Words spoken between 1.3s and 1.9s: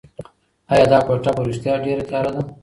په رښتیا